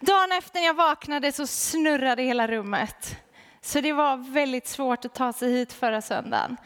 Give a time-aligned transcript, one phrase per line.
[0.00, 3.16] dagen efter jag vaknade så snurrade hela rummet.
[3.60, 6.56] Så det var väldigt svårt att ta sig hit förra söndagen.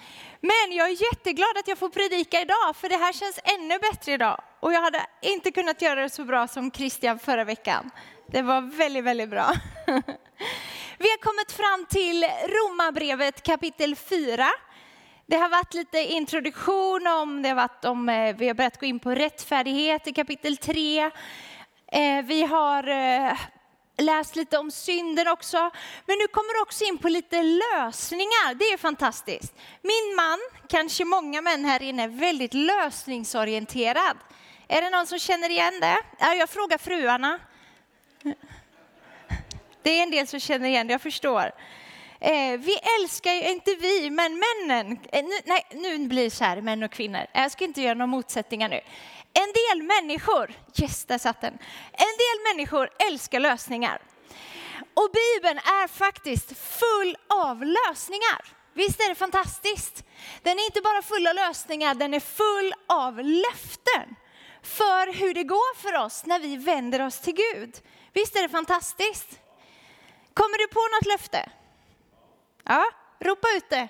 [0.40, 4.12] Men jag är jätteglad att jag får predika idag, för det här känns ännu bättre
[4.12, 4.42] idag.
[4.60, 7.90] Och jag hade inte kunnat göra det så bra som Christian förra veckan.
[8.30, 9.52] Det var väldigt, väldigt bra.
[10.98, 14.48] Vi har kommit fram till Romarbrevet kapitel 4.
[15.26, 18.86] Det har varit lite introduktion om, det har varit om, eh, vi har börjat gå
[18.86, 21.00] in på rättfärdighet i kapitel 3.
[21.92, 23.38] Eh, vi har eh,
[23.98, 25.70] läst lite om synden också.
[26.06, 28.54] Men nu kommer du också in på lite lösningar.
[28.54, 29.54] Det är fantastiskt.
[29.82, 34.16] Min man, kanske många män här inne, är väldigt lösningsorienterad.
[34.68, 35.98] Är det någon som känner igen det?
[36.18, 37.38] Jag frågar fruarna.
[39.82, 41.52] Det är en del som känner igen det, jag förstår.
[42.20, 44.98] Eh, vi älskar ju, inte vi, men männen.
[45.12, 47.26] Eh, nu, nej, nu blir det så här, män och kvinnor.
[47.32, 48.80] Eh, jag ska inte göra några motsättningar nu.
[49.32, 51.52] En del människor, yes, där satt den.
[51.92, 54.02] En del människor älskar lösningar.
[54.94, 58.44] Och Bibeln är faktiskt full av lösningar.
[58.74, 60.04] Visst är det fantastiskt?
[60.42, 64.16] Den är inte bara full av lösningar, den är full av löften
[64.68, 67.80] för hur det går för oss när vi vänder oss till Gud.
[68.12, 69.40] Visst är det fantastiskt?
[70.34, 71.50] Kommer du på något löfte?
[72.64, 72.84] Ja,
[73.20, 73.88] ropa ut det.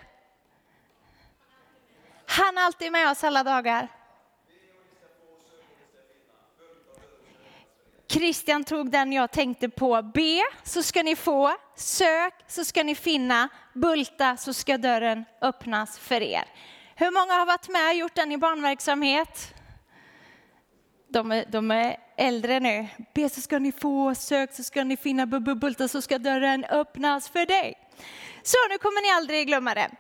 [2.27, 3.89] Han är alltid med oss alla dagar.
[8.09, 10.03] Christian tog den jag tänkte på.
[10.03, 15.99] Be så ska ni få, sök så ska ni finna, bulta så ska dörren öppnas
[15.99, 16.45] för er.
[16.95, 19.55] Hur många har varit med och gjort den i barnverksamhet?
[21.09, 22.87] De är, de är äldre nu.
[23.15, 27.29] Be så ska ni få, sök så ska ni finna, bulta så ska dörren öppnas
[27.29, 27.75] för dig.
[28.43, 29.91] Så nu kommer ni aldrig glömma det.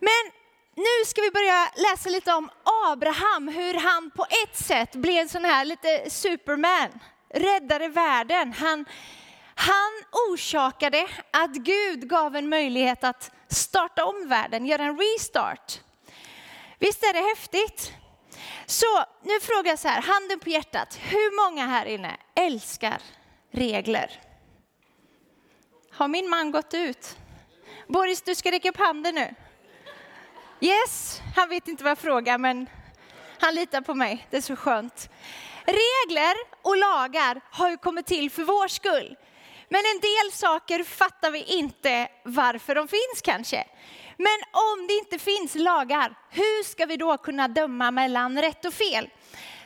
[0.00, 0.32] Men
[0.74, 2.50] nu ska vi börja läsa lite om
[2.86, 6.88] Abraham, hur han på ett sätt blev en sån här lite superman,
[7.34, 8.52] räddade världen.
[8.52, 8.84] Han,
[9.54, 9.92] han
[10.30, 15.80] orsakade att Gud gav en möjlighet att starta om världen, göra en restart.
[16.78, 17.92] Visst är det häftigt?
[18.66, 23.02] Så nu frågar jag så här, handen på hjärtat, hur många här inne älskar
[23.50, 24.20] regler?
[25.92, 27.16] Har min man gått ut?
[27.86, 29.34] Boris, du ska räcka upp handen nu.
[30.60, 32.66] Yes, han vet inte vad jag frågar, men
[33.40, 34.26] han litar på mig.
[34.30, 35.10] Det är så skönt.
[35.64, 39.16] Regler och lagar har ju kommit till för vår skull.
[39.68, 43.66] Men en del saker fattar vi inte varför de finns kanske.
[44.16, 48.74] Men om det inte finns lagar, hur ska vi då kunna döma mellan rätt och
[48.74, 49.10] fel?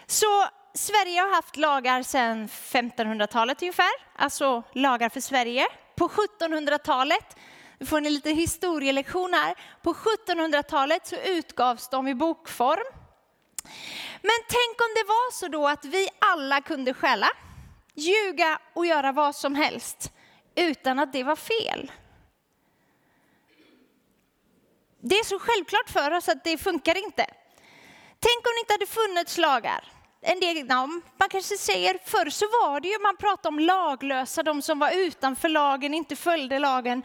[0.07, 0.45] Så
[0.75, 5.67] Sverige har haft lagar sedan 1500-talet ungefär, alltså lagar för Sverige.
[5.97, 7.37] På 1700-talet,
[7.79, 13.01] nu får ni lite historielektion här, på 1700-talet så utgavs de i bokform.
[14.23, 17.29] Men tänk om det var så då att vi alla kunde stjäla,
[17.95, 20.13] ljuga och göra vad som helst
[20.55, 21.91] utan att det var fel.
[25.01, 27.27] Det är så självklart för oss att det funkar inte.
[28.21, 29.85] Tänk om det inte hade funnits lagar.
[30.21, 30.67] En del,
[31.19, 34.91] man kanske säger, förr så var det ju, man pratade om laglösa, de som var
[34.91, 37.03] utanför lagen, inte följde lagen.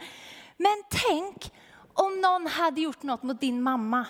[0.56, 1.52] Men tänk
[1.92, 4.06] om någon hade gjort något mot din mamma.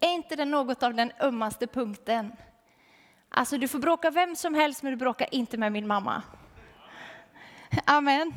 [0.00, 2.32] Är inte det något av den ömmaste punkten?
[3.28, 6.22] Alltså du får bråka vem som helst men du bråkar inte med min mamma.
[7.84, 8.34] Amen.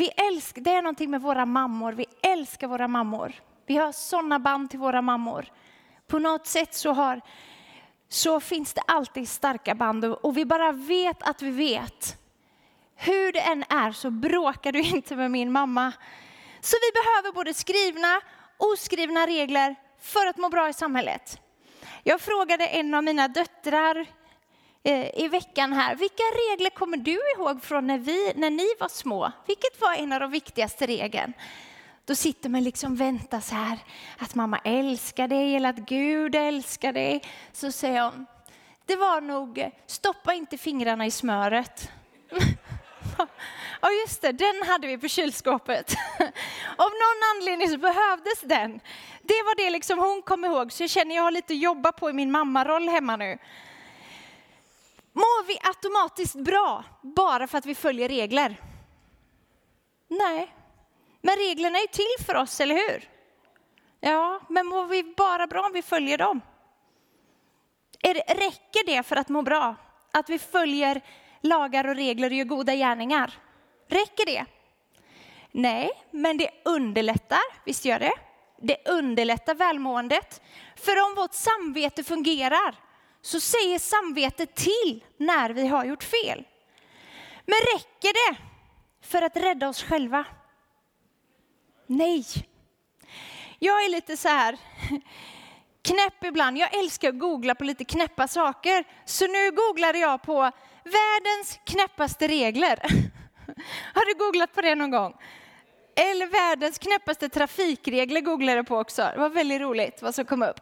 [0.00, 3.32] Vi älskar, det är någonting med våra mammor, vi älskar våra mammor.
[3.66, 5.46] Vi har sådana band till våra mammor.
[6.06, 7.20] På något sätt så, har,
[8.08, 12.16] så finns det alltid starka band och vi bara vet att vi vet.
[12.96, 15.92] Hur det än är så bråkar du inte med min mamma.
[16.60, 18.20] Så vi behöver både skrivna
[18.58, 21.40] och oskrivna regler för att må bra i samhället.
[22.02, 24.06] Jag frågade en av mina döttrar
[24.82, 25.94] Eh, i veckan här.
[25.94, 29.32] Vilka regler kommer du ihåg från när, vi, när ni var små?
[29.46, 31.32] Vilket var en av de viktigaste reglerna?
[32.04, 33.78] Då sitter man liksom och väntar så här,
[34.18, 37.22] att mamma älskar dig eller att Gud älskar dig.
[37.52, 38.26] Så säger hon,
[38.86, 41.90] det var nog, stoppa inte fingrarna i smöret.
[43.82, 45.94] Ja, just det, den hade vi på kylskåpet.
[46.76, 48.80] Av någon anledning så behövdes den.
[49.22, 51.92] Det var det liksom hon kom ihåg, så jag känner jag har lite att jobba
[51.92, 53.38] på i min mammaroll hemma nu.
[55.12, 58.60] Mår vi automatiskt bra bara för att vi följer regler?
[60.08, 60.54] Nej,
[61.20, 63.08] men reglerna är till för oss, eller hur?
[64.00, 66.40] Ja, men mår vi bara bra om vi följer dem?
[68.02, 69.76] Är det, räcker det för att må bra?
[70.12, 71.00] Att vi följer
[71.40, 73.38] lagar och regler och gör goda gärningar?
[73.88, 74.46] Räcker det?
[75.50, 78.12] Nej, men det underlättar, visst gör det?
[78.56, 80.42] Det underlättar välmåendet.
[80.76, 82.74] För om vårt samvete fungerar
[83.22, 86.44] så säger samvetet till när vi har gjort fel.
[87.46, 88.38] Men räcker det
[89.02, 90.24] för att rädda oss själva?
[91.86, 92.24] Nej.
[93.58, 94.58] Jag är lite så här
[95.82, 96.58] knäpp ibland.
[96.58, 98.84] Jag älskar att googla på lite knäppa saker.
[99.04, 100.50] Så nu googlade jag på
[100.84, 102.76] världens knäppaste regler.
[103.94, 105.14] Har du googlat på det någon gång?
[105.94, 109.02] Eller världens knäppaste trafikregler googlade jag på också.
[109.02, 110.60] Det var väldigt roligt vad som kom upp.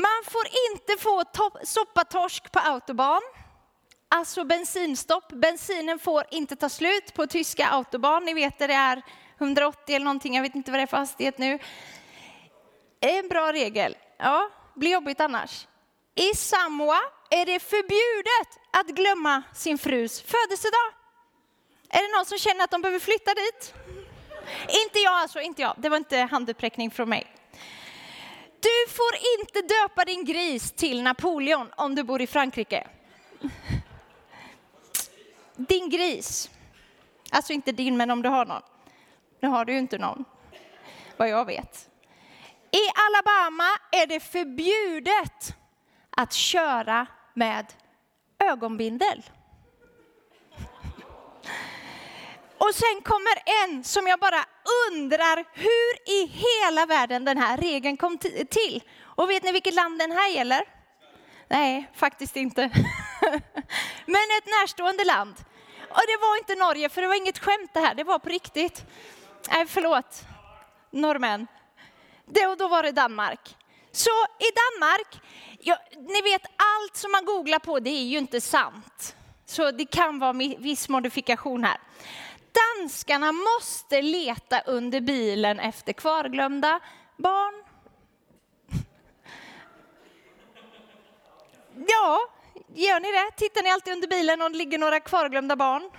[0.00, 1.24] Man får inte få
[1.64, 3.22] soppatorsk på autobahn.
[4.08, 5.32] Alltså bensinstopp.
[5.32, 8.24] Bensinen får inte ta slut på tyska autobahn.
[8.24, 9.02] Ni vet det är
[9.38, 11.58] 180 eller någonting, jag vet inte vad det är för hastighet nu.
[13.00, 13.96] En bra regel.
[14.18, 15.66] Ja, blir jobbigt annars.
[16.14, 17.00] I Samoa
[17.30, 20.92] är det förbjudet att glömma sin frus födelsedag.
[21.88, 23.74] Är det någon som känner att de behöver flytta dit?
[24.86, 25.74] Inte jag alltså, inte jag.
[25.78, 27.39] Det var inte handuppräckning från mig.
[28.60, 32.86] Du får inte döpa din gris till Napoleon om du bor i Frankrike.
[35.56, 36.50] Din gris.
[37.30, 38.62] Alltså inte din, men om du har någon.
[39.40, 40.24] Nu har du ju inte någon,
[41.16, 41.90] vad jag vet.
[42.70, 45.54] I Alabama är det förbjudet
[46.10, 47.66] att köra med
[48.38, 49.22] ögonbindel.
[52.58, 54.44] Och sen kommer en som jag bara
[54.90, 58.18] undrar hur i hela världen den här regeln kom
[58.50, 58.82] till.
[59.02, 60.64] Och vet ni vilket land den här gäller?
[61.48, 62.60] Nej, faktiskt inte.
[64.06, 65.34] Men ett närstående land.
[65.90, 68.28] Och det var inte Norge, för det var inget skämt det här, det var på
[68.28, 68.84] riktigt.
[69.50, 70.22] Nej, förlåt,
[70.90, 71.46] norrmän.
[72.26, 73.56] Det, då var det Danmark.
[73.92, 75.20] Så i Danmark,
[75.58, 79.16] ja, ni vet allt som man googlar på det är ju inte sant.
[79.46, 81.78] Så det kan vara viss modifikation här.
[82.60, 86.80] Danskarna måste leta under bilen efter kvarglömda
[87.16, 87.64] barn.
[91.88, 92.20] Ja,
[92.74, 93.30] gör ni det?
[93.36, 95.82] Tittar ni alltid under bilen om det ligger några kvarglömda barn?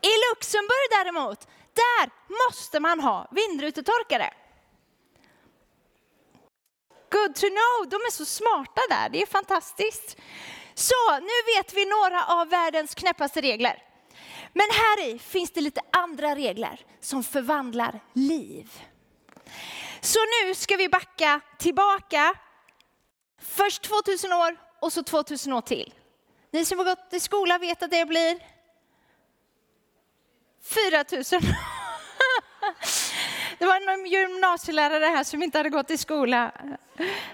[0.00, 2.10] I Luxemburg däremot, där
[2.46, 4.34] måste man ha vindrutetorkare.
[7.10, 10.16] Good to know, de är så smarta där, det är fantastiskt.
[10.74, 13.82] Så nu vet vi några av världens knäppaste regler.
[14.56, 18.70] Men här i finns det lite andra regler som förvandlar liv.
[20.00, 22.34] Så nu ska vi backa tillbaka.
[23.38, 25.94] Först 2000 år och så 2000 år till.
[26.50, 28.38] Ni som har gått i skola vet att det blir
[30.62, 31.40] 4000.
[33.58, 36.52] Det var en gymnasielärare här som inte hade gått i skola.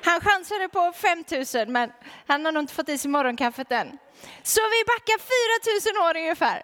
[0.05, 1.93] Han chansade på 5000 men
[2.27, 3.99] han har nog inte fått i sig morgonkaffet än.
[4.43, 6.62] Så vi backar 4000 år ungefär.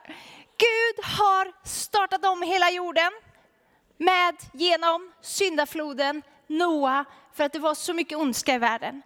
[0.59, 3.13] Gud har startat om hela jorden
[3.99, 9.03] med genom syndafloden Noa för att det var så mycket ondska i världen.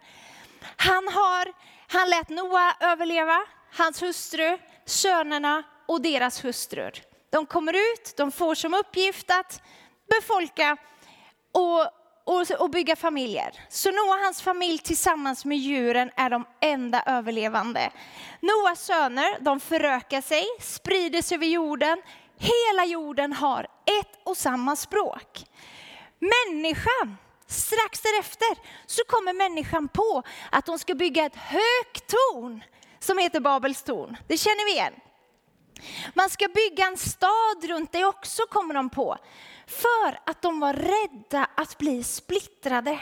[0.75, 1.53] Han, har,
[1.87, 6.91] han lät Noa överleva, hans hustru, sönerna och deras hustrur.
[7.29, 9.61] De kommer ut, de får som uppgift att
[10.09, 10.77] befolka
[11.51, 12.00] och,
[12.31, 13.51] och, och bygga familjer.
[13.69, 17.91] Så Noa och hans familj tillsammans med djuren är de enda överlevande.
[18.39, 22.01] Noas söner, de förökar sig, sprider sig över jorden.
[22.37, 23.63] Hela jorden har
[24.01, 25.45] ett och samma språk.
[26.19, 32.63] Människan, strax därefter, så kommer människan på att de ska bygga ett högt torn
[32.99, 34.17] som heter Babels torn.
[34.27, 34.93] Det känner vi igen.
[36.13, 39.17] Man ska bygga en stad runt dig också, kommer de på.
[39.67, 42.99] För att de var rädda att bli splittrade.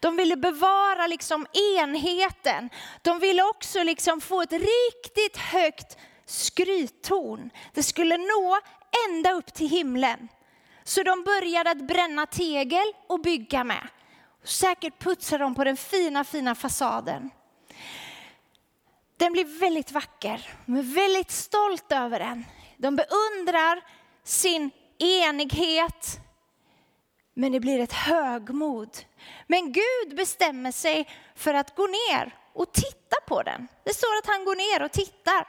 [0.00, 1.46] De ville bevara liksom
[1.78, 2.70] enheten.
[3.02, 7.50] De ville också liksom få ett riktigt högt skryttorn.
[7.74, 8.58] Det skulle nå
[9.08, 10.28] ända upp till himlen.
[10.84, 13.88] Så de började att bränna tegel och bygga med.
[14.44, 17.30] Säkert putsade de på den fina, fina fasaden.
[19.22, 20.50] Den blir väldigt vacker.
[20.66, 22.44] De är väldigt stolt över den.
[22.76, 23.84] De beundrar
[24.24, 26.20] sin enighet.
[27.34, 28.88] Men det blir ett högmod.
[29.46, 33.68] Men Gud bestämmer sig för att gå ner och titta på den.
[33.84, 35.48] Det står att han går ner och tittar.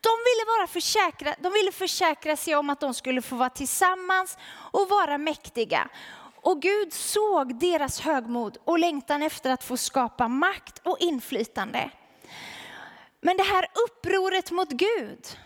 [0.00, 4.38] De ville, vara försäkra, de ville försäkra sig om att de skulle få vara tillsammans
[4.72, 5.88] och vara mäktiga.
[6.42, 11.90] Och Gud såg deras högmod och längtan efter att få skapa makt och inflytande.
[13.24, 15.38] Men det här upproret mot Gud,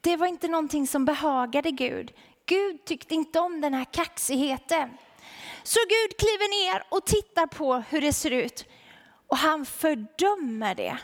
[0.00, 2.12] det var inte någonting som behagade Gud.
[2.46, 4.90] Gud tyckte inte om den här kaxigheten.
[5.62, 8.64] Så Gud kliver ner och tittar på hur det ser ut
[9.26, 10.98] och han fördömer det.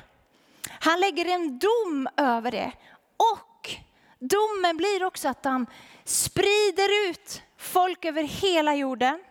[0.69, 2.73] Han lägger en dom över det
[3.17, 3.71] och
[4.19, 5.67] domen blir också att han
[6.05, 9.25] sprider ut folk över hela jorden.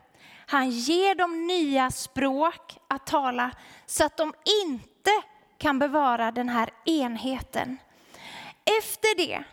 [0.46, 3.52] Han ger dem nya språk att tala
[3.86, 5.12] så att de inte
[5.64, 7.78] kan bevara den här enheten.
[8.80, 9.44] Efter det,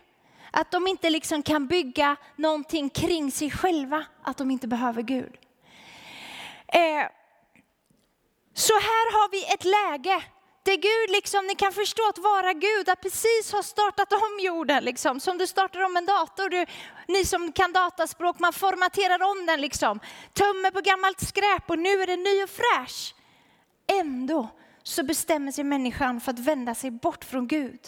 [0.51, 5.37] att de inte liksom kan bygga någonting kring sig själva, att de inte behöver Gud.
[6.69, 7.07] Eh,
[8.55, 10.23] så här har vi ett läge
[10.63, 14.85] där Gud, liksom, ni kan förstå att vara Gud, att precis ha startat om jorden,
[14.85, 16.49] liksom, som du startar om en dator.
[16.49, 16.67] Du,
[17.09, 20.01] ni som kan dataspråk, man formaterar om den, liksom,
[20.33, 23.15] tömmer på gammalt skräp och nu är den ny och fräsch.
[24.01, 24.49] Ändå
[24.83, 27.81] så bestämmer sig människan för att vända sig bort från Gud.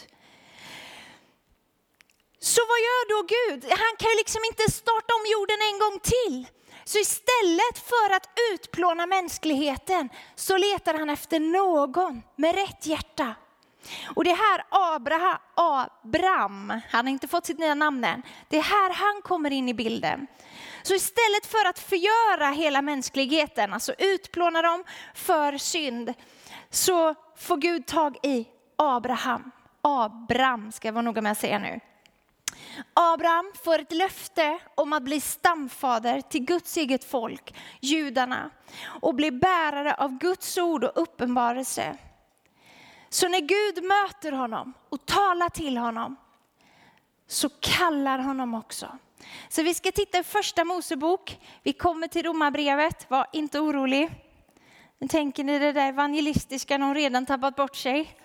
[2.39, 3.63] Så vad gör då Gud?
[3.69, 6.47] Han kan ju liksom inte starta om jorden en gång till.
[6.85, 13.35] Så istället för att utplåna mänskligheten så letar han efter någon med rätt hjärta.
[14.15, 18.57] Och det är här Abraham, Abram, han har inte fått sitt nya namn än, det
[18.57, 20.27] är här han kommer in i bilden.
[20.83, 24.83] Så istället för att förgöra hela mänskligheten, alltså utplåna dem
[25.13, 26.13] för synd,
[26.73, 29.51] så får Gud tag i Abraham.
[29.81, 31.79] Abram ska jag vara noga med att säga nu.
[32.93, 38.49] Abraham får ett löfte om att bli stamfader till Guds eget folk, judarna,
[38.85, 41.97] och bli bärare av Guds ord och uppenbarelse.
[43.09, 46.15] Så när Gud möter honom och talar till honom
[47.27, 48.97] så kallar honom också.
[49.49, 51.39] Så vi ska titta i första Mosebok.
[51.63, 54.22] Vi kommer till romabrevet, var inte orolig.
[55.03, 58.17] Nu tänker ni det där evangelistiska, någon redan tappat bort sig.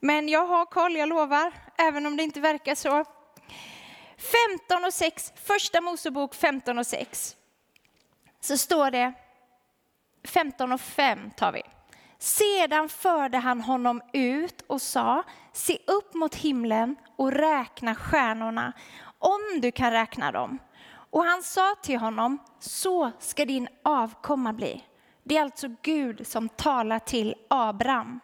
[0.00, 3.04] Men jag har koll, jag lovar, även om det inte verkar så.
[4.68, 7.36] 15 och 6, första Mosebok 15 och 6.
[8.40, 9.12] Så står det,
[10.24, 11.62] 15 och 5 tar vi.
[12.18, 18.72] Sedan förde han honom ut och sa, se upp mot himlen och räkna stjärnorna,
[19.18, 20.58] om du kan räkna dem.
[21.10, 24.84] Och han sa till honom, så ska din avkomma bli.
[25.28, 28.20] Det är alltså Gud som talar till Abraham.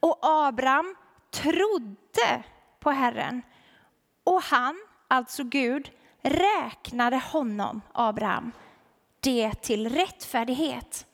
[0.00, 0.96] Och Abraham
[1.30, 2.44] trodde
[2.80, 3.42] på Herren
[4.24, 4.76] och han,
[5.08, 5.90] alltså Gud,
[6.22, 8.52] räknade honom, Abraham,
[9.20, 11.06] det till rättfärdighet.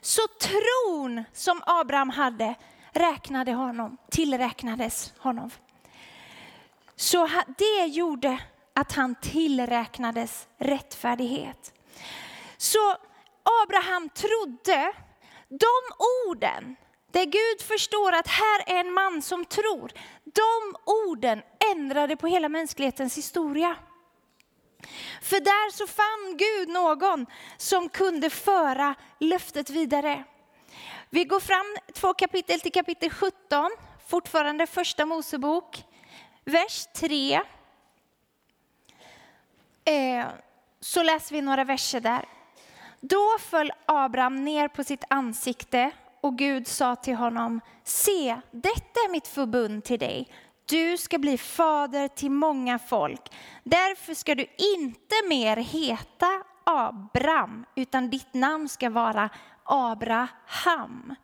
[0.00, 2.54] Så tron som Abraham hade
[2.92, 5.50] räknade honom, tillräknades honom.
[6.96, 8.38] Så det gjorde
[8.74, 11.72] att han tillräknades rättfärdighet.
[12.56, 12.96] Så
[13.62, 14.92] Abraham trodde,
[15.48, 15.94] de
[16.28, 16.76] orden
[17.12, 19.92] där Gud förstår att här är en man som tror.
[20.24, 23.76] De orden ändrade på hela mänsklighetens historia.
[25.22, 27.26] För där så fann Gud någon
[27.56, 30.24] som kunde föra löftet vidare.
[31.10, 33.70] Vi går fram två kapitel till kapitel 17,
[34.08, 35.84] fortfarande första Mosebok,
[36.44, 37.40] vers 3.
[39.84, 40.26] Eh,
[40.80, 42.37] så läser vi några verser där.
[43.00, 45.90] Då föll Abraham ner på sitt ansikte
[46.20, 50.28] och Gud sa till honom, se, detta är mitt förbund till dig.
[50.68, 53.32] Du ska bli fader till många folk.
[53.64, 59.30] Därför ska du inte mer heta Abram, utan ditt namn ska vara
[59.64, 61.14] Abraham.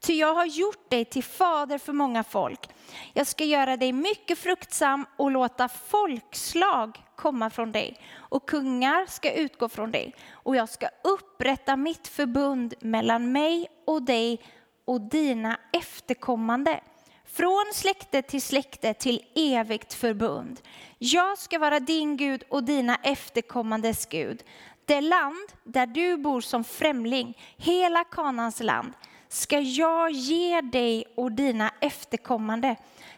[0.00, 2.68] Ty jag har gjort dig till fader för många folk.
[3.12, 9.32] Jag ska göra dig mycket fruktsam och låta folkslag komma från dig och kungar ska
[9.32, 10.14] utgå från dig.
[10.30, 14.40] Och jag ska upprätta mitt förbund mellan mig och dig
[14.84, 16.80] och dina efterkommande.
[17.24, 20.60] Från släkte till släkte till evigt förbund.
[20.98, 24.42] Jag ska vara din Gud och dina efterkommandes Gud.
[24.84, 28.92] Det land där du bor som främling, hela Kanans land,
[29.28, 32.76] ska jag ge dig och dina efterkommande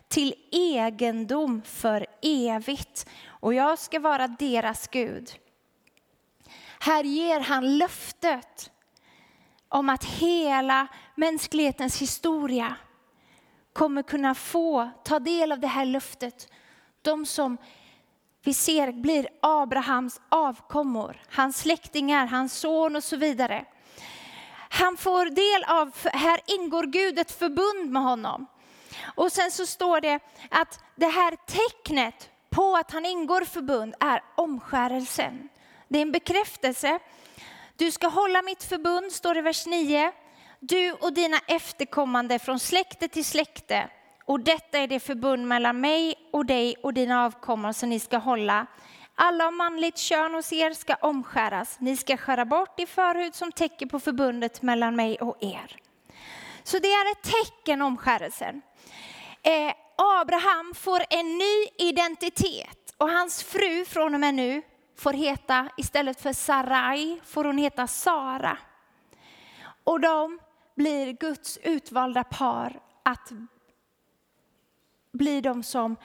[0.09, 3.07] till egendom för evigt
[3.41, 5.31] och jag ska vara deras Gud.
[6.81, 8.71] Här ger han löftet
[9.69, 12.77] om att hela mänsklighetens historia
[13.73, 16.49] kommer kunna få ta del av det här löftet.
[17.03, 17.57] De som
[18.43, 23.65] vi ser blir Abrahams avkommor, hans släktingar, hans son och så vidare.
[24.71, 28.47] Han får del av, här ingår Gud ett förbund med honom.
[29.15, 30.21] Och sen så står det
[30.51, 32.31] att det här tecknet
[32.61, 35.49] på att han ingår förbund är omskärelsen.
[35.89, 36.99] Det är en bekräftelse.
[37.77, 40.13] Du ska hålla mitt förbund, står det i vers 9.
[40.59, 43.89] Du och dina efterkommande från släkte till släkte.
[44.25, 48.19] Och detta är det förbund mellan mig och dig och dina avkommor som ni ska
[48.19, 48.67] hålla.
[49.15, 51.77] Alla av manligt kön hos er ska omskäras.
[51.81, 55.77] Ni ska skära bort det förhud som täcker på förbundet mellan mig och er.
[56.63, 58.63] Så det är ett tecken omskärelsen.
[59.43, 64.63] Eh, Abraham får en ny identitet och hans fru från och med nu
[64.97, 68.59] får heta, istället för Sarai, får hon heta Sara.
[69.85, 70.39] Och de
[70.75, 73.33] blir Guds utvalda par att
[75.13, 75.97] bli de som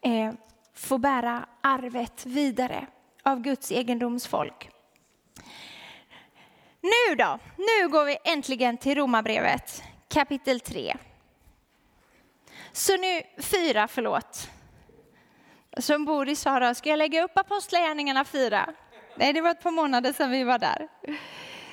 [0.00, 0.32] eh,
[0.74, 2.86] får bära arvet vidare
[3.22, 4.70] av Guds egendomsfolk.
[6.80, 10.96] Nu då, nu går vi äntligen till Romarbrevet kapitel 3.
[12.76, 14.48] Så nu, fyra, förlåt.
[15.78, 18.68] Som bor i Sara, ska jag lägga upp Apostlagärningarna 4?
[19.16, 20.88] Nej, det var ett par månader sedan vi var där.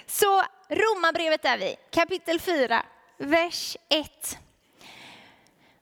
[0.06, 2.84] Så Romarbrevet är vi, kapitel 4,
[3.18, 4.38] vers 1.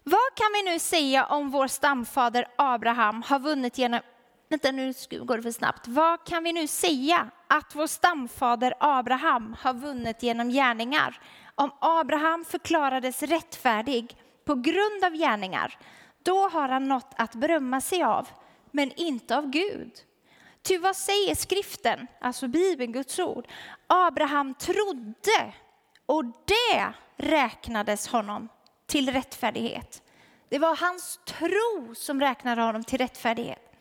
[0.03, 3.99] Vad kan vi nu säga om vår stamfader Abraham har vunnit genom...
[4.49, 5.87] Vänta, nu går det för snabbt.
[5.87, 11.21] Vad kan vi nu säga att vår stamfader Abraham har vunnit genom gärningar?
[11.55, 14.17] Om Abraham förklarades rättfärdig
[14.49, 15.77] på grund av gärningar,
[16.23, 18.27] då har han något att berömma sig av,
[18.71, 19.91] men inte av Gud.
[20.61, 23.47] Ty vad säger skriften, alltså Bibeln, Guds ord?
[23.87, 25.53] Abraham trodde
[26.05, 28.49] och det räknades honom
[28.87, 30.01] till rättfärdighet.
[30.49, 33.73] Det var hans tro som räknade honom till rättfärdighet.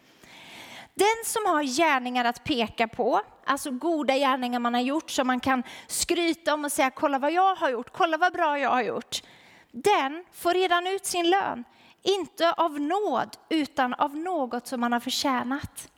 [0.95, 5.41] Den som har gärningar att peka på, alltså goda gärningar man har gjort som man
[5.41, 8.83] kan skryta om och säga kolla vad jag har gjort, kolla vad bra jag har
[8.83, 9.23] gjort.
[9.73, 11.65] Den får redan ut sin lön,
[12.03, 15.93] inte av nåd utan av något som man har förtjänat.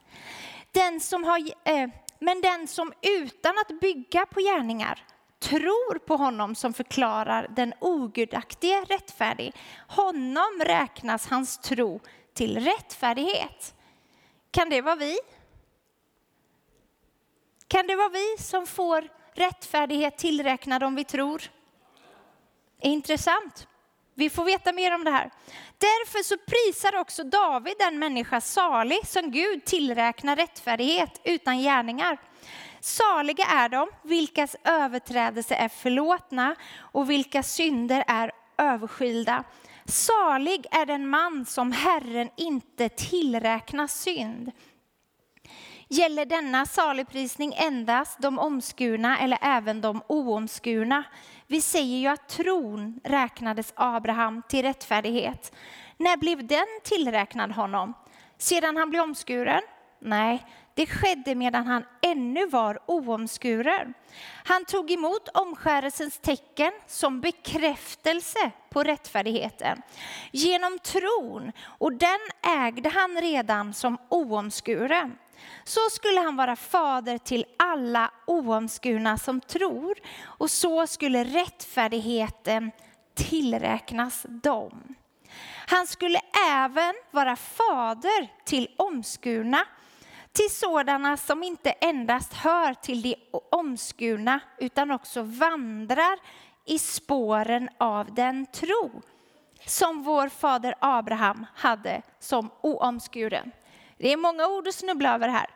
[0.73, 5.05] Den som har, eh, men den som utan att bygga på gärningar
[5.38, 9.55] tror på honom som förklarar den ogudaktige rättfärdig,
[9.88, 12.01] honom räknas hans tro
[12.35, 13.75] till rättfärdighet.
[14.51, 15.18] Kan det vara vi?
[17.68, 21.42] Kan det vara vi som får rättfärdighet tillräknad om vi tror?
[22.81, 23.66] Intressant.
[24.20, 25.30] Vi får veta mer om det här.
[25.78, 32.18] Därför så prisar också David den människa salig som Gud tillräknar rättfärdighet utan gärningar.
[32.80, 39.44] Saliga är de vilkas överträdelser är förlåtna och vilka synder är överskylda.
[39.85, 44.52] Salig är den man som Herren inte tillräknar synd.
[45.92, 51.05] Gäller denna saligprisning endast de omskurna eller även de oomskurna?
[51.46, 55.53] Vi säger ju att tron räknades Abraham till rättfärdighet.
[55.96, 57.94] När blev den tillräknad honom?
[58.38, 59.61] Sedan han blev omskuren?
[60.00, 63.94] Nej, det skedde medan han ännu var oomskuren.
[64.44, 69.83] Han tog emot omskärelsens tecken som bekräftelse på rättfärdigheten
[70.31, 72.20] genom tron och den
[72.59, 75.18] ägde han redan som oomskuren.
[75.64, 82.70] Så skulle han vara fader till alla oomskurna som tror och så skulle rättfärdigheten
[83.14, 84.94] tillräknas dem.
[85.66, 89.66] Han skulle även vara fader till omskurna
[90.33, 93.16] till sådana som inte endast hör till de
[93.50, 96.18] omskurna utan också vandrar
[96.66, 99.03] i spåren av den tro
[99.66, 103.53] som vår fader Abraham hade som oomskuren.
[104.01, 105.51] Det är många ord att snubbla över här.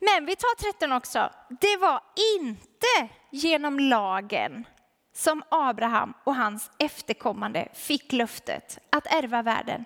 [0.00, 1.30] Men vi tar 13 också.
[1.60, 2.02] Det var
[2.40, 4.66] inte genom lagen
[5.12, 9.84] som Abraham och hans efterkommande fick löftet att ärva världen.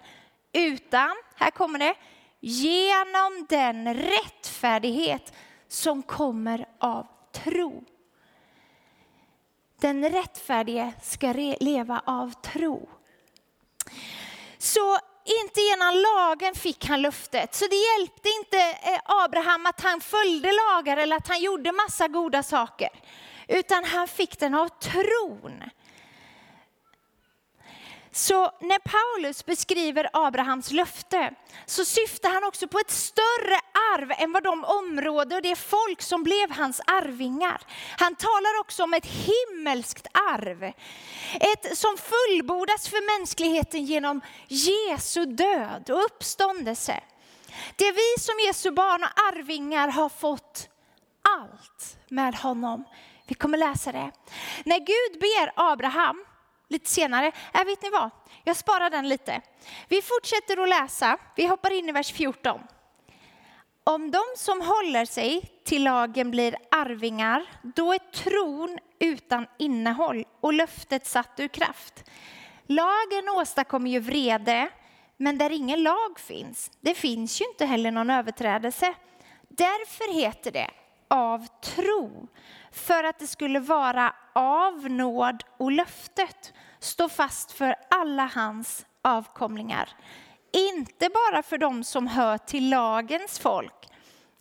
[0.53, 1.95] Utan, här kommer det,
[2.40, 5.33] genom den rättfärdighet
[5.68, 7.85] som kommer av tro.
[9.81, 12.88] Den rättfärdige ska leva av tro.
[14.59, 17.54] Så inte genom lagen fick han löftet.
[17.54, 22.08] Så det hjälpte inte eh, Abraham att han följde lagar eller att han gjorde massa
[22.08, 22.88] goda saker.
[23.48, 25.62] Utan han fick den av tron.
[28.14, 31.35] Så när Paulus beskriver Abrahams löfte
[31.66, 33.59] så syftar han också på ett större
[33.94, 37.61] arv än vad de områden och det folk som blev hans arvingar.
[37.98, 40.62] Han talar också om ett himmelskt arv.
[41.40, 47.01] Ett som fullbordas för mänskligheten genom Jesu död och uppståndelse.
[47.77, 50.68] Det är vi som Jesu barn och arvingar har fått
[51.22, 52.85] allt med honom.
[53.27, 54.11] Vi kommer läsa det.
[54.64, 56.25] När Gud ber Abraham
[56.72, 57.32] lite senare.
[57.54, 58.11] Äh, vet ni vad?
[58.44, 59.40] Jag sparar den lite.
[59.88, 61.18] Vi fortsätter att läsa.
[61.37, 62.61] Vi hoppar in i vers 14.
[63.85, 70.52] Om de som håller sig till lagen blir arvingar, då är tron utan innehåll och
[70.52, 72.04] löftet satt ur kraft.
[72.66, 74.68] Lagen åstadkommer ju vrede,
[75.16, 78.94] men där ingen lag finns, det finns ju inte heller någon överträdelse.
[79.48, 80.70] Därför heter det
[81.08, 82.28] av tro,
[82.72, 86.52] för att det skulle vara av nåd och löftet
[86.83, 89.88] stå fast för alla hans avkomlingar.
[90.53, 93.88] Inte bara för dem som hör till lagens folk,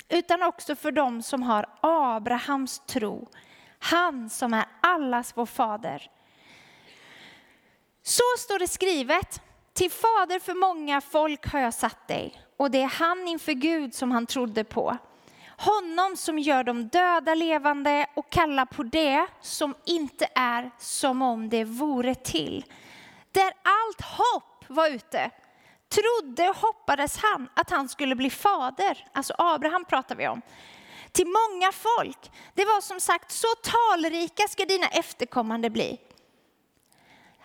[0.10, 3.30] utan också för dem som har Abrahams tro,
[3.80, 6.12] han som är allas vår fader.
[8.04, 9.42] Så står det skrivet,
[9.74, 13.94] till fader för många folk har jag satt dig, och det är han inför Gud
[13.94, 14.98] som han trodde på.
[15.62, 21.50] Honom som gör de döda levande och kallar på det som inte är som om
[21.50, 22.66] det vore till.
[23.32, 25.32] Där allt hopp var ute
[25.90, 30.42] trodde och hoppades han att han skulle bli fader, alltså Abraham pratar vi om,
[31.12, 32.32] till många folk.
[32.54, 36.00] Det var som sagt, så talrika ska dina efterkommande bli.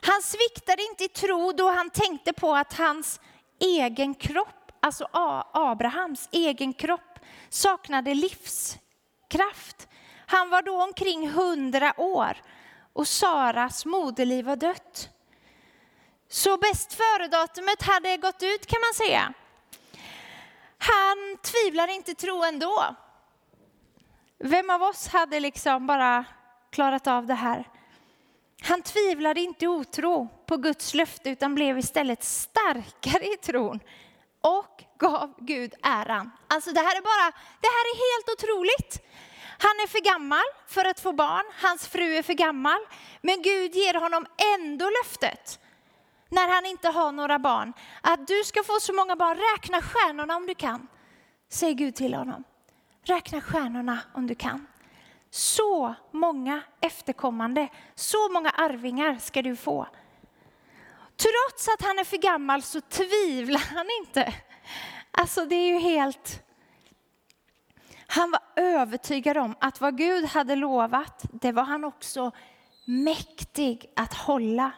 [0.02, 3.20] Han sviktade inte i tro då han tänkte på att hans
[3.58, 5.08] egen kropp, alltså
[5.52, 7.15] Abrahams egen kropp,
[7.56, 9.88] saknade livskraft.
[10.26, 12.42] Han var då omkring hundra år
[12.92, 15.08] och Saras moderliv var dött.
[16.28, 19.32] Så bäst före-datumet hade gått ut kan man säga.
[20.78, 22.96] Han tvivlar inte tro ändå.
[24.38, 26.24] Vem av oss hade liksom bara
[26.70, 27.68] klarat av det här?
[28.62, 33.80] Han tvivlade inte otro på Guds löfte utan blev istället starkare i tron
[34.46, 36.30] och gav Gud äran.
[36.48, 37.26] Alltså det här är bara,
[37.60, 38.92] det här är helt otroligt.
[39.58, 42.80] Han är för gammal för att få barn, hans fru är för gammal,
[43.20, 45.60] men Gud ger honom ändå löftet
[46.28, 47.72] när han inte har några barn.
[48.00, 50.88] Att du ska få så många barn, räkna stjärnorna om du kan.
[51.48, 52.44] Säger Gud till honom.
[53.02, 54.66] Räkna stjärnorna om du kan.
[55.30, 59.86] Så många efterkommande, så många arvingar ska du få.
[61.16, 64.34] Trots att han är för gammal så tvivlar han inte.
[65.10, 66.42] Alltså det är ju helt...
[68.06, 72.32] Han var övertygad om att vad Gud hade lovat, det var han också
[72.84, 74.72] mäktig att hålla.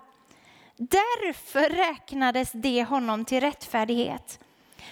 [0.77, 4.41] Därför räknades det honom till rättfärdighet.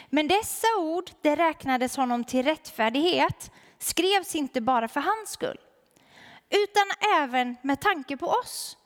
[0.09, 5.59] Men dessa ord, det räknades honom till rättfärdighet, skrevs inte bara för hans skull,
[6.50, 6.85] utan
[7.18, 8.76] även med tanke på oss.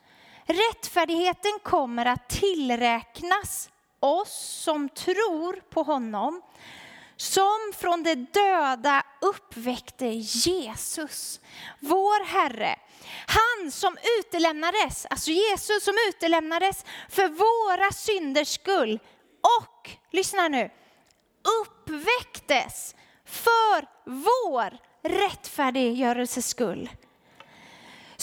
[0.52, 6.42] Rättfärdigheten kommer att tillräknas oss som tror på honom,
[7.16, 11.40] som från de döda uppväckte Jesus,
[11.80, 12.76] vår Herre.
[13.26, 18.98] Han som utelämnades, alltså Jesus som utelämnades för våra synders skull
[19.60, 20.70] och, lyssna nu,
[21.62, 26.90] uppväcktes för vår rättfärdiggörelses skull.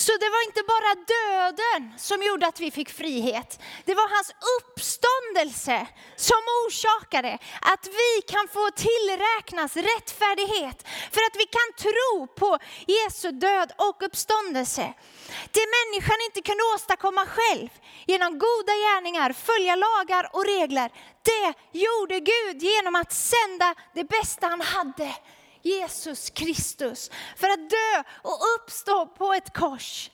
[0.07, 3.59] Så det var inte bara döden som gjorde att vi fick frihet.
[3.85, 10.87] Det var hans uppståndelse som orsakade att vi kan få tillräknas rättfärdighet.
[11.13, 12.57] För att vi kan tro på
[12.97, 14.93] Jesu död och uppståndelse.
[15.51, 17.69] Det människan inte kunde åstadkomma själv
[18.05, 20.89] genom goda gärningar, följa lagar och regler.
[21.31, 21.47] Det
[21.83, 25.15] gjorde Gud genom att sända det bästa han hade
[25.67, 30.11] Jesus Kristus för att dö och uppstå på ett kors.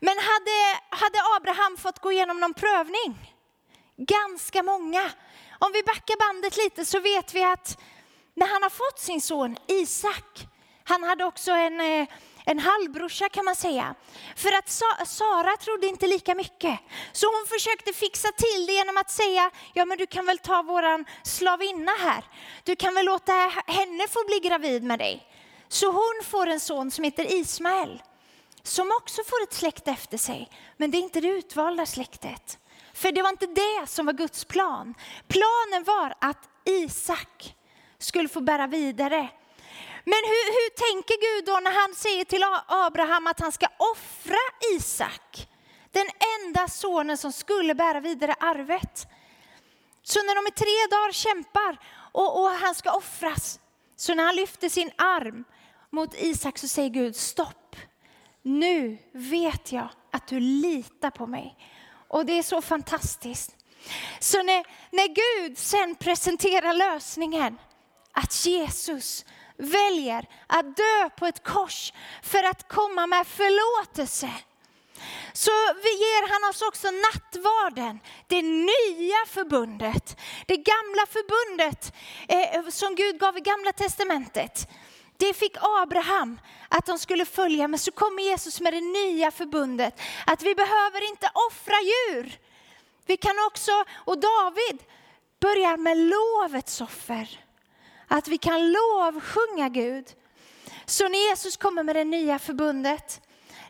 [0.00, 3.34] Men hade, hade Abraham fått gå igenom någon prövning?
[3.96, 5.10] Ganska många.
[5.58, 7.78] Om vi backar bandet lite så vet vi att
[8.34, 10.46] när han har fått sin son Isak,
[10.84, 12.08] han hade också en eh,
[12.50, 13.94] en halvbrorsa kan man säga.
[14.36, 14.68] För att
[15.08, 16.78] Sara trodde inte lika mycket.
[17.12, 20.62] Så hon försökte fixa till det genom att säga, ja men du kan väl ta
[20.62, 22.24] våran slavinna här.
[22.64, 23.32] Du kan väl låta
[23.66, 25.26] henne få bli gravid med dig.
[25.68, 28.02] Så hon får en son som heter Ismael.
[28.62, 30.50] Som också får ett släkte efter sig.
[30.76, 32.58] Men det är inte det utvalda släktet.
[32.94, 34.94] För det var inte det som var Guds plan.
[35.26, 37.54] Planen var att Isak
[37.98, 39.28] skulle få bära vidare
[40.12, 44.44] men hur, hur tänker Gud då när han säger till Abraham att han ska offra
[44.74, 45.48] Isak?
[45.90, 46.06] Den
[46.38, 49.06] enda sonen som skulle bära vidare arvet.
[50.02, 51.78] Så när de i tre dagar kämpar
[52.12, 53.60] och, och han ska offras,
[53.96, 55.44] så när han lyfter sin arm
[55.90, 57.76] mot Isak så säger Gud stopp.
[58.42, 61.56] Nu vet jag att du litar på mig.
[62.08, 63.56] Och det är så fantastiskt.
[64.20, 67.58] Så när, när Gud sen presenterar lösningen,
[68.12, 69.24] att Jesus
[69.58, 71.92] väljer att dö på ett kors
[72.22, 74.30] för att komma med förlåtelse.
[75.32, 75.50] så
[75.82, 80.16] ger han oss också nattvarden, det nya förbundet.
[80.46, 81.92] Det gamla förbundet
[82.28, 84.68] eh, som Gud gav i gamla testamentet.
[85.16, 90.00] Det fick Abraham att de skulle följa, men så kommer Jesus med det nya förbundet.
[90.26, 92.38] Att vi behöver inte offra djur.
[93.06, 94.82] Vi kan också, och David
[95.40, 97.47] börjar med lovets offer.
[98.08, 100.14] Att vi kan lovsjunga Gud.
[100.86, 103.20] Så när Jesus kommer med det nya förbundet,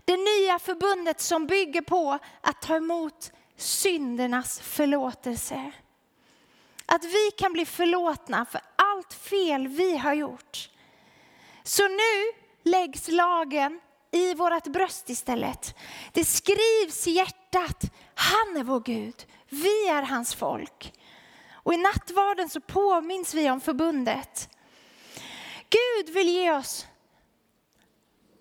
[0.05, 5.72] det nya förbundet som bygger på att ta emot syndernas förlåtelse.
[6.87, 10.70] Att vi kan bli förlåtna för allt fel vi har gjort.
[11.62, 15.74] Så nu läggs lagen i vårt bröst istället.
[16.12, 20.92] Det skrivs i hjärtat, han är vår Gud, vi är hans folk.
[21.68, 24.48] Och i nattvarden så påminns vi om förbundet.
[25.70, 26.87] Gud vill ge oss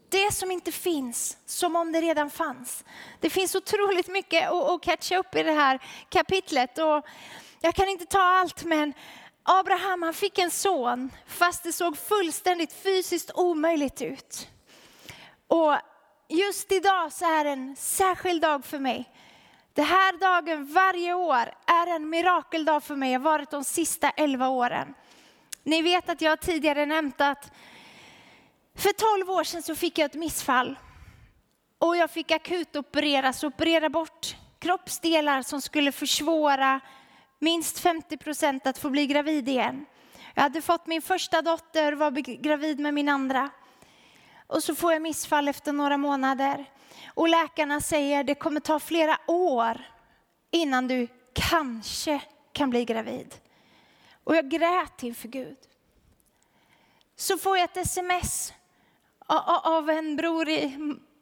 [0.10, 2.86] det som inte finns som om det redan fanns.
[3.20, 6.78] Det finns otroligt mycket att catcha upp i det här kapitlet.
[6.78, 7.06] Och
[7.62, 8.94] jag kan inte ta allt men
[9.44, 14.48] Abraham han fick en son fast det såg fullständigt fysiskt omöjligt ut.
[15.48, 15.76] Och
[16.30, 19.10] just idag så är det en särskild dag för mig.
[19.78, 23.12] Den här dagen varje år är en mirakeldag för mig.
[23.12, 24.94] Jag har varit de sista elva åren.
[25.64, 27.52] Ni vet att jag tidigare nämnt att
[28.76, 30.80] för 12 år sedan så fick jag ett missfall.
[31.80, 36.80] Och jag fick akut opereras, operera bort kroppsdelar som skulle försvåra
[37.40, 39.86] minst 50 procent att få bli gravid igen.
[40.34, 42.12] Jag hade fått min första dotter, och var
[42.42, 43.50] gravid med min andra.
[44.48, 46.66] Och så får jag missfall efter några månader.
[47.14, 49.82] Och läkarna säger det kommer ta flera år
[50.52, 52.22] innan du kanske
[52.54, 53.36] kan bli gravid.
[54.24, 55.58] Och jag grät inför Gud.
[57.16, 58.54] Så får jag ett sms
[59.28, 60.48] av en bror,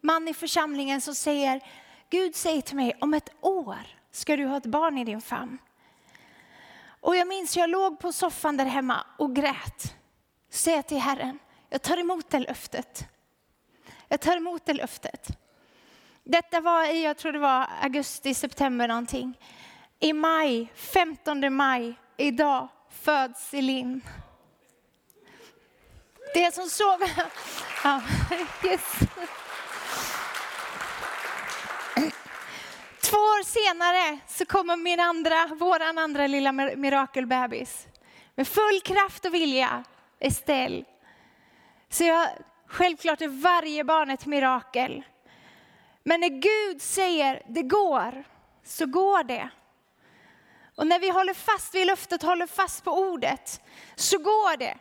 [0.01, 1.61] man i församlingen som säger,
[2.09, 3.77] Gud säger till mig, om ett år
[4.11, 5.57] ska du ha ett barn i din famn.
[7.01, 9.95] Och jag minns jag låg på soffan där hemma och grät.
[10.49, 13.07] Säger till Herren, jag tar emot det löftet.
[14.07, 15.27] Jag tar emot det löftet.
[16.23, 19.37] Detta var i, jag tror det var augusti, september någonting.
[19.99, 24.01] I maj, 15 maj, idag föds Elin.
[26.33, 27.01] Det som såg...
[27.83, 28.01] Ja,
[28.63, 28.99] yes.
[33.01, 37.87] Två år senare så kommer min andra, våran andra lilla mirakelbebis.
[38.35, 39.83] Med full kraft och vilja,
[40.19, 40.83] Estelle.
[41.89, 42.29] Så jag,
[42.67, 45.03] självklart är varje barn ett mirakel.
[46.03, 48.23] Men när Gud säger det går,
[48.63, 49.49] så går det.
[50.75, 53.61] Och när vi håller fast vid löftet, håller fast på ordet,
[53.95, 54.77] så går det.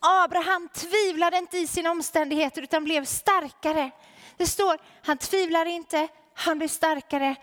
[0.00, 3.90] Abraham tvivlade inte i sina omständigheter utan blev starkare.
[4.36, 7.36] Det står, han tvivlade inte, han blev starkare,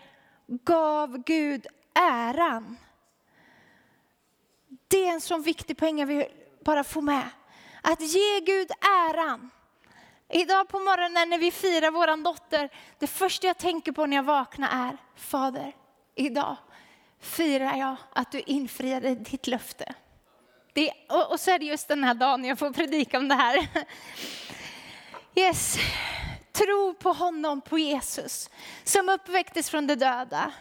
[0.46, 2.76] gav Gud äran.
[4.88, 6.24] Det är en sån viktig poäng jag vill
[6.64, 7.28] bara få med.
[7.82, 9.50] Att ge Gud äran.
[10.28, 14.22] Idag på morgonen när vi firar vår dotter, det första jag tänker på när jag
[14.22, 15.76] vaknar är, Fader,
[16.14, 16.56] idag
[17.20, 19.94] firar jag att du infriade ditt löfte.
[20.72, 23.34] Det, och, och, så är det just den här dagen jag får predika om det
[23.34, 23.68] här.
[25.34, 25.78] Yes.
[26.52, 28.50] Tro på honom, på Jesus,
[28.84, 30.52] som uppväcktes från de döda.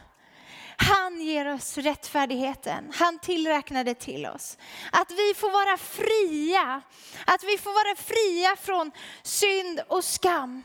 [0.77, 2.91] Han ger oss rättfärdigheten.
[2.93, 4.57] Han tillräknar det till oss.
[4.91, 6.81] Att vi får vara fria.
[7.25, 8.91] Att vi får vara fria från
[9.23, 10.63] synd och skam.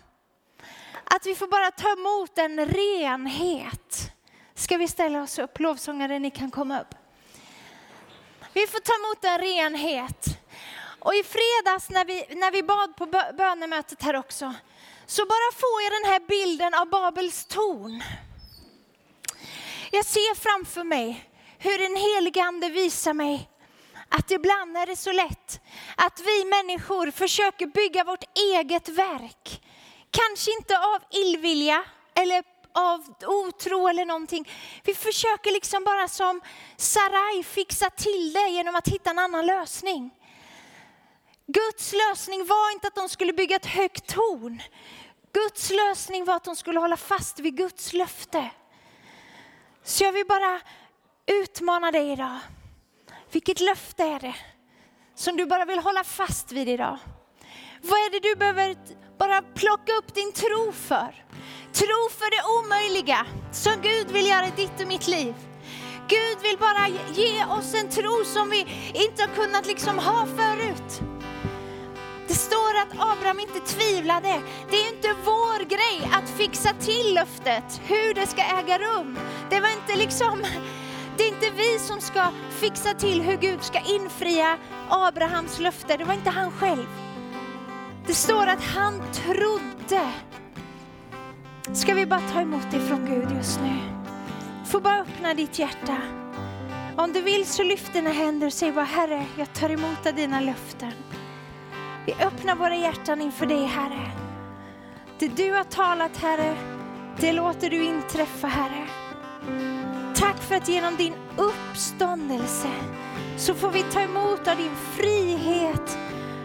[1.05, 4.13] Att vi får bara ta emot en renhet.
[4.55, 5.61] Ska vi ställa oss upp?
[5.61, 6.95] Lovsångare, ni kan komma upp.
[8.53, 10.27] Vi får ta emot en renhet.
[10.99, 14.55] Och i fredags när vi, när vi bad på bönemötet här också,
[15.07, 18.03] så bara får jag den här bilden av Babels torn.
[19.95, 23.51] Jag ser framför mig hur den helige ande visar mig
[24.09, 25.61] att ibland är det så lätt
[25.97, 29.63] att vi människor försöker bygga vårt eget verk.
[30.11, 34.49] Kanske inte av illvilja eller av otro eller någonting.
[34.85, 36.41] Vi försöker liksom bara som
[36.77, 40.11] Sarai fixa till det genom att hitta en annan lösning.
[41.47, 44.63] Guds lösning var inte att de skulle bygga ett högt torn.
[45.33, 48.51] Guds lösning var att de skulle hålla fast vid Guds löfte.
[49.85, 50.61] Så jag vill bara
[51.27, 52.39] utmana dig idag.
[53.33, 54.35] Vilket löfte är det
[55.15, 56.99] som du bara vill hålla fast vid idag?
[57.83, 58.77] Vad är det du behöver
[59.19, 61.25] bara plocka upp din tro för?
[61.73, 65.35] Tro för det omöjliga som Gud vill göra i ditt och mitt liv.
[66.09, 68.61] Gud vill bara ge oss en tro som vi
[68.95, 71.01] inte har kunnat liksom ha förut.
[72.29, 74.43] Det står att Abraham inte tvivlade.
[74.71, 79.19] Det är inte vår grej att fixa till löftet, hur det ska äga rum.
[79.51, 80.43] Det var inte liksom,
[81.17, 85.97] det är inte vi som ska fixa till hur Gud ska infria Abrahams löfte.
[85.97, 86.87] Det var inte han själv.
[88.07, 90.11] Det står att han trodde.
[91.73, 93.77] Ska vi bara ta emot det från Gud just nu?
[94.67, 95.97] Få bara öppna ditt hjärta.
[96.97, 100.41] Om du vill så lyft dina händer och säg bara Herre, jag tar emot dina
[100.41, 100.93] löften.
[102.07, 104.22] Vi öppnar våra hjärtan inför dig Herre.
[105.23, 106.57] Det du har talat Herre,
[107.17, 108.87] det låter du inträffa Herre.
[110.15, 112.69] Tack för att genom din uppståndelse
[113.37, 115.99] så får vi ta emot av din frihet,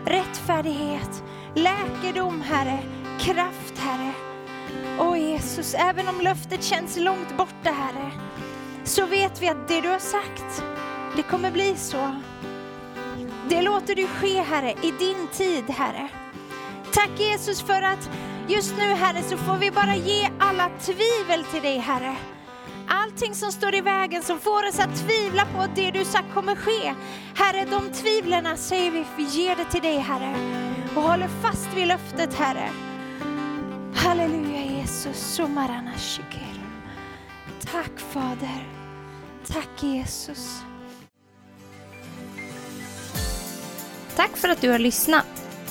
[0.05, 1.23] rättfärdighet,
[1.55, 2.79] läkedom Herre,
[3.19, 4.11] kraft Herre.
[4.99, 8.11] Åh Jesus, även om löftet känns långt borta Herre,
[8.83, 10.63] så vet vi att det du har sagt,
[11.15, 12.15] det kommer bli så.
[13.49, 16.09] Det låter du ske Herre, i din tid Herre.
[16.93, 18.09] Tack Jesus för att
[18.47, 22.15] just nu Herre så får vi bara ge alla tvivel till dig Herre.
[22.87, 26.33] Allting som står i vägen som får oss att tvivla på att det du sagt
[26.33, 26.93] kommer ske.
[27.35, 30.35] Herre, de tvivlarna säger vi, vi ger det till dig Herre
[30.95, 32.69] och håller fast vid löftet Herre.
[33.95, 35.41] Halleluja Jesus,
[37.71, 38.67] Tack Fader.
[39.47, 40.61] Tack Jesus.
[44.15, 45.46] Tack för att du har lyssnat.